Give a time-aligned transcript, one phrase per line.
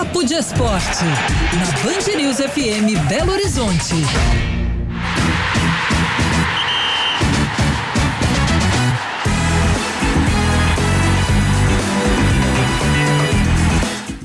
[0.00, 1.04] Papo de Esporte,
[1.58, 3.94] na Band News FM Belo Horizonte.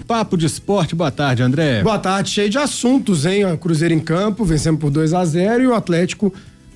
[0.08, 1.84] Papo de Esporte, boa tarde, André.
[1.84, 3.44] Boa tarde, cheio de assuntos, hein?
[3.44, 6.34] O Cruzeiro em campo, vencemos por 2 a 0 e o Atlético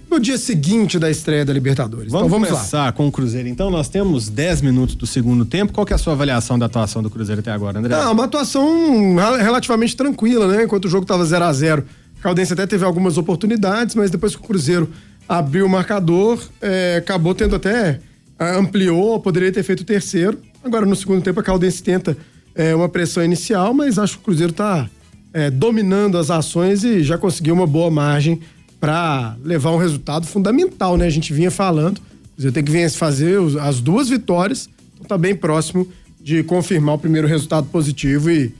[0.09, 2.11] no dia seguinte da estreia da Libertadores.
[2.11, 2.91] Vamos, então, vamos começar lá.
[2.91, 3.47] com o Cruzeiro.
[3.47, 5.71] Então, nós temos 10 minutos do segundo tempo.
[5.71, 7.93] Qual que é a sua avaliação da atuação do Cruzeiro até agora, André?
[7.93, 10.63] Ah, uma atuação relativamente tranquila, né?
[10.63, 11.85] Enquanto o jogo estava 0 a 0
[12.19, 14.89] A Caldense até teve algumas oportunidades, mas depois que o Cruzeiro
[15.27, 17.99] abriu o marcador, é, acabou tendo até
[18.37, 20.39] ah, ampliou, poderia ter feito o terceiro.
[20.63, 22.17] Agora, no segundo tempo, a Caldense tenta
[22.55, 24.89] é, uma pressão inicial, mas acho que o Cruzeiro está
[25.31, 28.41] é, dominando as ações e já conseguiu uma boa margem
[28.79, 31.05] para levar um resultado fundamental, né?
[31.05, 32.01] A gente vinha falando,
[32.33, 35.87] Cruzeiro tem que fazer as duas vitórias, então tá bem próximo
[36.21, 38.53] de confirmar o primeiro resultado positivo e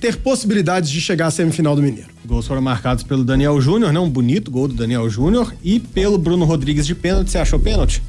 [0.00, 2.08] ter possibilidades de chegar à semifinal do Mineiro.
[2.24, 4.00] Gols foram marcados pelo Daniel Júnior, né?
[4.00, 7.30] Um bonito gol do Daniel Júnior e pelo Bruno Rodrigues de pênalti.
[7.30, 8.02] Você achou pênalti?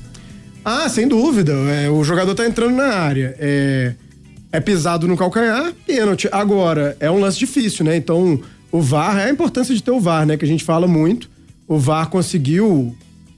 [0.64, 1.54] Ah, sem dúvida.
[1.54, 3.36] É, o jogador tá entrando na área.
[3.40, 3.96] É,
[4.52, 6.30] é pisado no calcanhar, pênalti.
[6.32, 7.96] Agora, é um lance difícil, né?
[7.96, 8.40] Então,
[8.72, 10.38] o VAR, é a importância de ter o VAR, né?
[10.38, 11.30] Que a gente fala muito.
[11.70, 12.96] O VAR conseguiu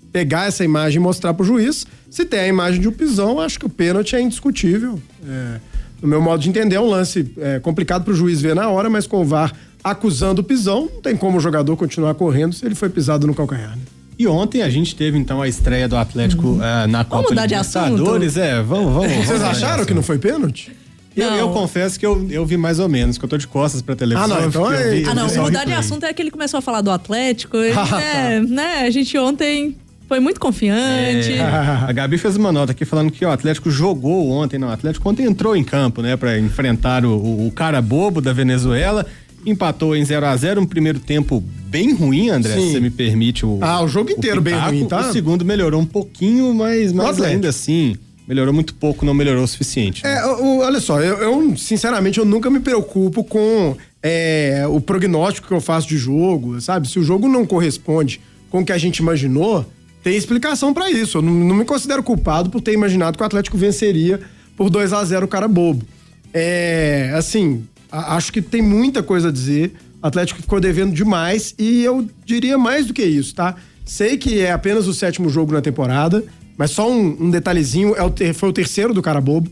[0.09, 1.85] pegar essa imagem e mostrar pro juiz.
[2.09, 4.97] Se tem a imagem de um pisão, acho que o pênalti é indiscutível.
[5.27, 5.59] É,
[6.01, 8.89] no meu modo de entender, é um lance é, complicado pro juiz ver na hora,
[8.89, 12.65] mas com o VAR acusando o pisão, não tem como o jogador continuar correndo se
[12.65, 13.83] ele foi pisado no calcanhar, né?
[14.17, 16.57] E ontem a gente teve então a estreia do Atlético uhum.
[16.57, 18.37] uh, na Copa Libertadores.
[18.37, 19.25] É, vamos, vamos.
[19.25, 20.71] Vocês acharam que não foi pênalti?
[21.15, 23.81] Eu, eu, confesso que eu, eu vi mais ou menos, que eu tô de costas
[23.81, 24.37] pra televisão.
[24.37, 24.89] Ah, não, então é...
[24.89, 27.57] vi, ah, não, mudar de assunto é que ele começou a falar do Atlético.
[27.61, 28.47] Ele, ah, né, tá.
[28.47, 29.75] né, a gente ontem
[30.07, 31.33] foi muito confiante.
[31.33, 31.41] É,
[31.87, 35.09] a Gabi fez uma nota aqui falando que o Atlético jogou ontem, não, o Atlético
[35.09, 39.05] ontem entrou em campo, né, para enfrentar o, o, cara bobo da Venezuela,
[39.45, 42.61] empatou em 0 a 0 um primeiro tempo bem ruim, André, Sim.
[42.61, 45.09] se você me permite o Ah, o jogo inteiro o bem ruim, tá?
[45.09, 47.95] O segundo melhorou um pouquinho, mas, mas ainda assim
[48.31, 50.05] melhorou muito pouco, não melhorou o suficiente.
[50.05, 50.13] Né?
[50.13, 55.49] É, o, olha só, eu, eu, sinceramente eu nunca me preocupo com é, o prognóstico
[55.49, 56.87] que eu faço de jogo, sabe?
[56.87, 59.65] Se o jogo não corresponde com o que a gente imaginou,
[60.01, 61.17] tem explicação para isso.
[61.17, 64.21] Eu não, não, me considero culpado por ter imaginado que o Atlético venceria
[64.55, 65.85] por 2 a 0 o cara bobo.
[66.33, 69.73] É, assim, a, acho que tem muita coisa a dizer.
[70.01, 73.57] O Atlético ficou devendo demais e eu diria mais do que isso, tá?
[73.83, 76.23] Sei que é apenas o sétimo jogo na temporada,
[76.57, 79.49] mas só um, um detalhezinho, é o foi o terceiro do cara bobo.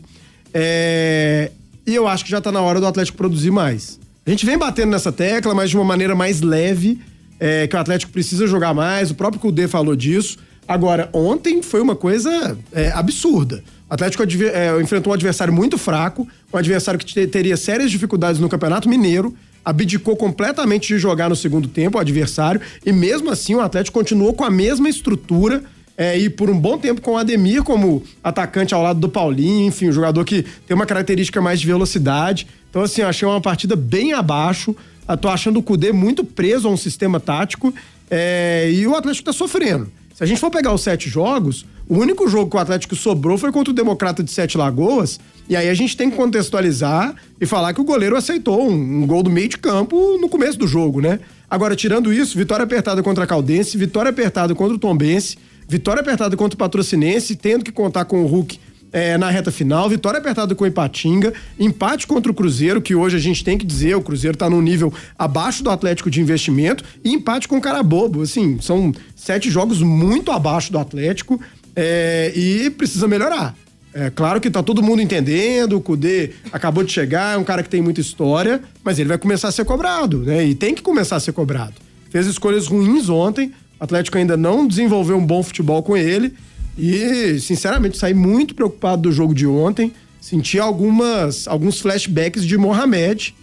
[0.52, 1.50] É,
[1.86, 3.98] e eu acho que já tá na hora do Atlético produzir mais.
[4.26, 7.00] A gente vem batendo nessa tecla, mas de uma maneira mais leve,
[7.38, 10.38] é, que o Atlético precisa jogar mais, o próprio Cudê falou disso.
[10.68, 13.64] Agora, ontem foi uma coisa é, absurda.
[13.88, 18.48] O Atlético é, enfrentou um adversário muito fraco, um adversário que teria sérias dificuldades no
[18.48, 19.34] Campeonato Mineiro,
[19.64, 24.32] abdicou completamente de jogar no segundo tempo o adversário, e mesmo assim o Atlético continuou
[24.32, 25.64] com a mesma estrutura
[26.00, 29.68] é, e por um bom tempo com o Ademir como atacante ao lado do Paulinho,
[29.68, 32.46] enfim, um jogador que tem uma característica mais de velocidade.
[32.70, 34.74] Então, assim, achei uma partida bem abaixo.
[35.06, 37.74] Eu tô achando o Cudê muito preso a um sistema tático
[38.10, 39.92] é, e o Atlético tá sofrendo.
[40.14, 43.36] Se a gente for pegar os sete jogos, o único jogo que o Atlético sobrou
[43.36, 45.20] foi contra o Democrata de Sete Lagoas.
[45.50, 49.06] E aí a gente tem que contextualizar e falar que o goleiro aceitou um, um
[49.06, 51.20] gol do meio de campo no começo do jogo, né?
[51.50, 55.36] Agora, tirando isso, vitória apertada contra a Caldense, vitória apertada contra o Tombense.
[55.70, 58.58] Vitória apertada contra o Patrocinense, tendo que contar com o Hulk
[58.92, 63.14] é, na reta final, vitória apertada com o Ipatinga, empate contra o Cruzeiro, que hoje
[63.14, 66.82] a gente tem que dizer, o Cruzeiro está num nível abaixo do Atlético de investimento,
[67.04, 68.20] e empate com o Carabobo.
[68.22, 71.40] Assim, são sete jogos muito abaixo do Atlético
[71.76, 73.54] é, e precisa melhorar.
[73.94, 77.62] É claro que tá todo mundo entendendo, o Cudê acabou de chegar, é um cara
[77.62, 80.44] que tem muita história, mas ele vai começar a ser cobrado, né?
[80.44, 81.74] E tem que começar a ser cobrado.
[82.10, 86.34] Fez escolhas ruins ontem, o Atlético ainda não desenvolveu um bom futebol com ele.
[86.76, 89.92] E, sinceramente, saí muito preocupado do jogo de ontem.
[90.20, 93.34] Senti algumas, alguns flashbacks de Mohamed.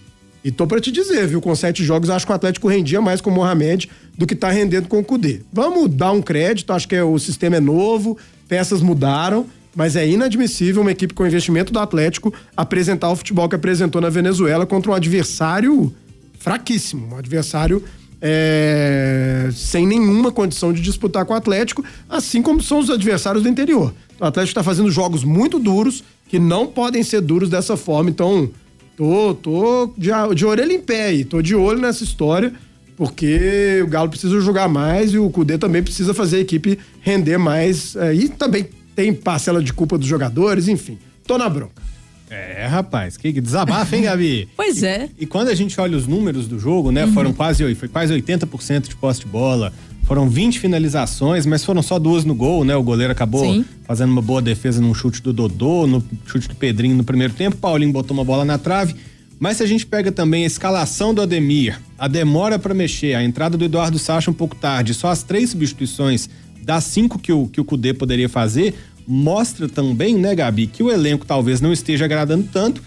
[0.44, 1.42] E tô para te dizer, viu?
[1.42, 4.50] Com sete jogos, acho que o Atlético rendia mais com o Mohamed do que tá
[4.50, 5.42] rendendo com o Cudê.
[5.52, 8.18] Vamos dar um crédito, acho que é, o sistema é novo,
[8.48, 9.46] peças mudaram,
[9.76, 14.10] mas é inadmissível uma equipe com investimento do Atlético apresentar o futebol que apresentou na
[14.10, 15.94] Venezuela contra um adversário
[16.40, 17.84] fraquíssimo, um adversário
[18.22, 23.50] é, sem nenhuma condição de disputar com o Atlético, assim como são os adversários do
[23.50, 23.94] interior.
[24.20, 28.10] O Atlético está fazendo jogos muito duros, que não podem ser duros dessa forma.
[28.10, 28.50] Então,
[28.96, 32.54] tô, tô de, de orelha em pé aí, tô de olho nessa história,
[32.96, 37.38] porque o Galo precisa jogar mais e o Cudê também precisa fazer a equipe render
[37.38, 37.96] mais.
[37.96, 40.98] É, e também tem parcela de culpa dos jogadores, enfim.
[41.26, 41.87] Tô na bronca.
[42.30, 44.50] É, rapaz, que desabafa, hein, Gabi?
[44.56, 45.10] pois é.
[45.18, 47.14] E, e, quando a gente olha os números do jogo, né, uhum.
[47.14, 49.72] foram quase, foi quase 80% de posse de bola,
[50.04, 52.76] foram 20 finalizações, mas foram só duas no gol, né?
[52.76, 53.66] O goleiro acabou Sim.
[53.86, 57.58] fazendo uma boa defesa num chute do Dodô, no chute do Pedrinho no primeiro tempo,
[57.58, 58.96] Paulinho botou uma bola na trave.
[59.40, 63.24] Mas se a gente pega também a escalação do Ademir, a demora para mexer, a
[63.24, 66.30] entrada do Eduardo Sacha um pouco tarde, só as três substituições
[66.64, 68.74] das cinco que o, que o Cudê poderia fazer,
[69.08, 72.82] mostra também, né, Gabi, que o elenco talvez não esteja agradando tanto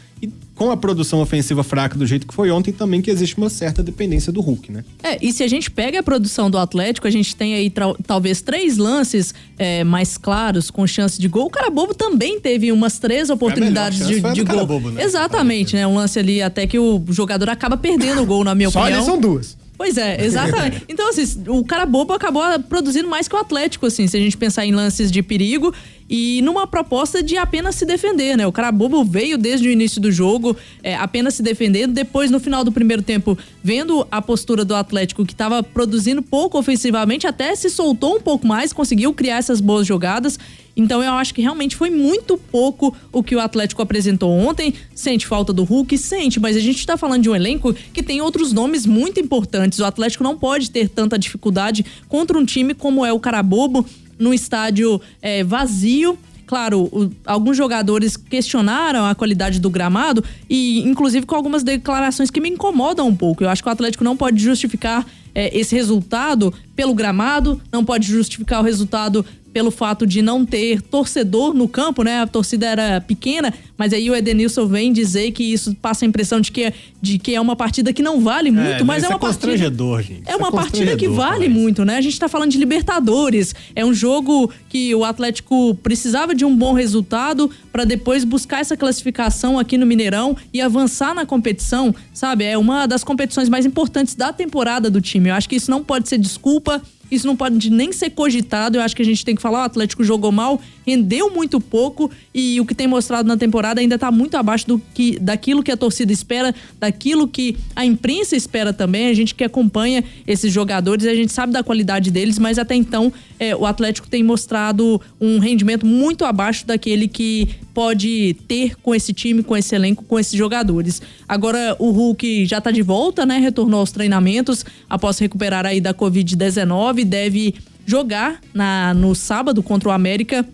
[0.61, 3.83] com a produção ofensiva fraca do jeito que foi ontem, também que existe uma certa
[3.83, 4.85] dependência do Hulk, né?
[5.03, 7.73] É, e se a gente pega a produção do Atlético, a gente tem aí
[8.07, 11.47] talvez três lances é, mais claros, com chance de gol.
[11.47, 14.45] O Carabobo também teve umas três oportunidades de, de gol.
[14.45, 15.03] Carabobo, né?
[15.03, 15.87] Exatamente, né?
[15.87, 19.03] Um lance ali até que o jogador acaba perdendo o gol, na minha Só opinião.
[19.03, 19.57] Só são duas.
[19.79, 20.85] Pois é, exatamente.
[20.91, 24.37] Então, assim, o cara bobo acabou produzindo mais que o Atlético, assim, se a gente
[24.37, 25.73] pensar em lances de perigo
[26.11, 28.45] e numa proposta de apenas se defender, né?
[28.45, 32.41] O cara bobo veio desde o início do jogo é, apenas se defendendo, depois no
[32.41, 37.55] final do primeiro tempo, vendo a postura do Atlético que estava produzindo pouco ofensivamente, até
[37.55, 40.37] se soltou um pouco mais, conseguiu criar essas boas jogadas
[40.77, 44.75] então eu acho que realmente foi muito pouco o que o Atlético apresentou ontem.
[44.95, 45.97] Sente falta do Hulk?
[45.99, 49.79] Sente, mas a gente está falando de um elenco que tem outros nomes muito importantes.
[49.79, 53.85] O Atlético não pode ter tanta dificuldade contra um time como é o Carabobo,
[54.21, 56.17] no estádio é, vazio
[56.51, 62.41] claro, o, alguns jogadores questionaram a qualidade do gramado e, inclusive, com algumas declarações que
[62.41, 63.45] me incomodam um pouco.
[63.45, 68.09] Eu acho que o Atlético não pode justificar é, esse resultado pelo gramado, não pode
[68.09, 72.21] justificar o resultado pelo fato de não ter torcedor no campo, né?
[72.21, 76.41] A torcida era pequena, mas aí o Edenilson vem dizer que isso passa a impressão
[76.41, 79.03] de que, é, de que é uma partida que não vale é, muito, é, mas
[79.03, 80.23] é uma é constrangedor, gente.
[80.27, 81.97] É uma é partida que vale muito, né?
[81.97, 86.55] A gente tá falando de Libertadores, é um jogo que o Atlético precisava de um
[86.57, 92.45] bom resultado para depois buscar essa classificação aqui no Mineirão e avançar na competição, sabe?
[92.45, 95.31] É uma das competições mais importantes da temporada do time.
[95.31, 98.79] Eu acho que isso não pode ser desculpa isso não pode nem ser cogitado.
[98.79, 100.61] Eu acho que a gente tem que falar: o Atlético jogou mal,
[100.91, 104.79] rendeu muito pouco e o que tem mostrado na temporada ainda está muito abaixo do
[104.93, 109.07] que, daquilo que a torcida espera, daquilo que a imprensa espera também.
[109.07, 113.13] A gente que acompanha esses jogadores, a gente sabe da qualidade deles, mas até então
[113.39, 119.13] é, o Atlético tem mostrado um rendimento muito abaixo daquele que pode ter com esse
[119.13, 121.01] time, com esse elenco, com esses jogadores.
[121.29, 123.39] Agora o Hulk já está de volta, né?
[123.39, 127.55] Retornou aos treinamentos após recuperar aí da Covid-19, deve
[127.87, 130.47] jogar na, no sábado contra o América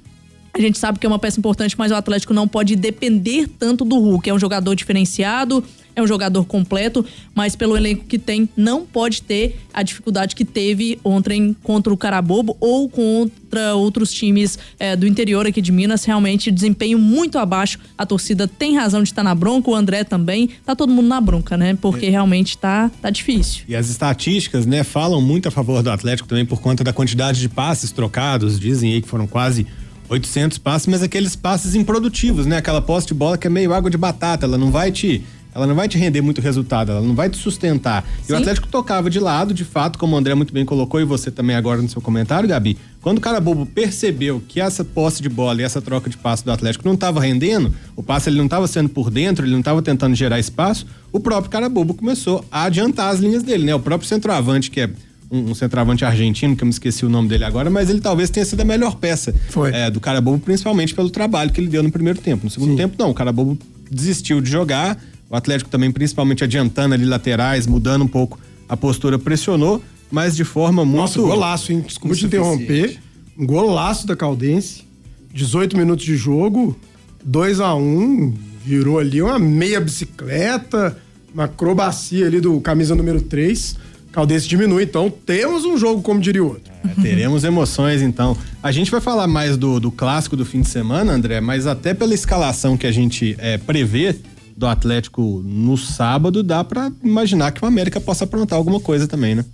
[0.56, 3.85] a gente sabe que é uma peça importante, mas o Atlético não pode depender tanto
[3.85, 4.31] do Hulk.
[4.31, 5.62] É um jogador diferenciado,
[5.94, 7.05] é um jogador completo,
[7.35, 11.97] mas pelo elenco que tem, não pode ter a dificuldade que teve ontem contra o
[11.97, 16.05] Carabobo ou contra outros times é, do interior aqui de Minas.
[16.05, 17.79] Realmente, desempenho muito abaixo.
[17.97, 20.50] A torcida tem razão de estar na bronca, o André também.
[20.64, 21.76] Tá todo mundo na bronca, né?
[21.81, 22.11] Porque é.
[22.11, 23.64] realmente tá, tá difícil.
[23.69, 27.41] E as estatísticas, né, falam muito a favor do Atlético também por conta da quantidade
[27.41, 28.59] de passes trocados.
[28.59, 29.67] Dizem aí que foram quase
[30.08, 32.58] 800 passes, mas aqueles passes improdutivos, né?
[32.58, 35.25] Aquela posse de bola que é meio água de batata, ela não vai te
[35.56, 38.05] ela não vai te render muito resultado, ela não vai te sustentar.
[38.23, 38.25] Sim.
[38.29, 41.05] E o Atlético tocava de lado, de fato, como o André muito bem colocou e
[41.05, 42.76] você também agora no seu comentário, Gabi.
[43.00, 46.44] Quando o cara bobo percebeu que essa posse de bola e essa troca de passe
[46.44, 49.61] do Atlético não estava rendendo, o passe ele não estava sendo por dentro, ele não
[49.61, 53.75] estava tentando gerar espaço, o próprio cara bobo começou a adiantar as linhas dele, né?
[53.75, 54.90] O próprio centroavante que é
[55.30, 58.30] um, um, centroavante argentino, que eu me esqueci o nome dele agora, mas ele talvez
[58.30, 59.35] tenha sido a melhor peça
[59.73, 62.45] é, do cara bobo, principalmente pelo trabalho que ele deu no primeiro tempo.
[62.45, 62.76] No segundo Sim.
[62.76, 63.59] tempo, não, o cara bobo
[63.90, 69.18] desistiu de jogar, o Atlético também, principalmente adiantando ali laterais, mudando um pouco a postura,
[69.18, 70.99] pressionou, mas de forma muito.
[70.99, 71.85] Nossa, golaço, hein?
[71.87, 72.99] Desculpa te interromper.
[73.38, 74.85] Um golaço da Caldense.
[75.33, 76.75] 18 minutos de jogo,
[77.23, 80.97] 2 a 1 um, virou ali uma meia bicicleta,
[81.35, 83.76] uma acrobacia ali do camisa número 3.
[84.16, 86.73] Caldense diminui, então temos um jogo, como diria o outro.
[86.82, 88.35] É, teremos emoções, então.
[88.62, 91.92] A gente vai falar mais do, do clássico do fim de semana, André, mas até
[91.92, 94.16] pela escalação que a gente é, prevê
[94.56, 99.35] do Atlético no sábado, dá para imaginar que o América possa aprontar alguma coisa também,
[99.35, 99.44] né?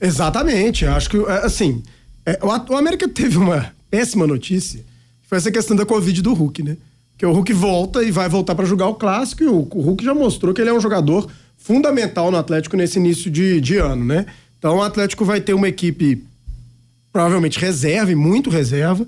[0.00, 0.86] Exatamente.
[0.86, 1.82] Acho que, é, assim,
[2.24, 4.80] é, o, o América teve uma péssima notícia,
[5.22, 6.78] que foi essa questão da Covid do Hulk, né?
[7.18, 10.02] Que o Hulk volta e vai voltar para jogar o clássico e o, o Hulk
[10.02, 11.30] já mostrou que ele é um jogador
[11.66, 14.24] fundamental no Atlético nesse início de, de ano, né?
[14.56, 16.24] Então o Atlético vai ter uma equipe
[17.12, 19.04] provavelmente reserva, e muito reserva,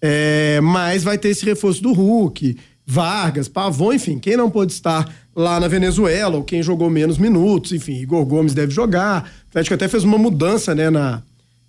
[0.00, 5.12] é, mas vai ter esse reforço do Hulk, Vargas, Pavon, enfim, quem não pôde estar
[5.36, 9.24] lá na Venezuela, ou quem jogou menos minutos, enfim, Igor Gomes deve jogar.
[9.24, 11.22] O Atlético até fez uma mudança né, na,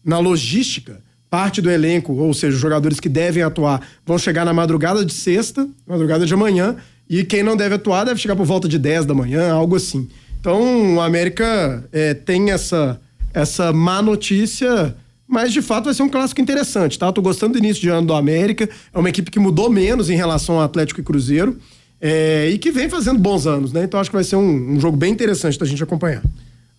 [0.06, 1.02] na logística.
[1.30, 5.14] Parte do elenco, ou seja, os jogadores que devem atuar, vão chegar na madrugada de
[5.14, 6.76] sexta, madrugada de amanhã,
[7.10, 10.08] E quem não deve atuar deve chegar por volta de 10 da manhã, algo assim.
[10.40, 13.00] Então, o América é, tem essa,
[13.34, 14.96] essa má notícia,
[15.28, 17.12] mas de fato vai ser um clássico interessante, tá?
[17.12, 18.70] Tô gostando do início de ano do América.
[18.94, 21.58] É uma equipe que mudou menos em relação ao Atlético e Cruzeiro.
[22.02, 23.84] É, e que vem fazendo bons anos, né?
[23.84, 26.24] Então acho que vai ser um, um jogo bem interessante da gente acompanhar.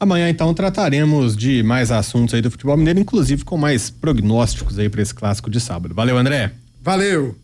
[0.01, 4.89] Amanhã, então, trataremos de mais assuntos aí do futebol mineiro, inclusive com mais prognósticos aí
[4.89, 5.95] para esse clássico de sábado.
[5.95, 6.53] Valeu, André.
[6.81, 7.37] Valeu!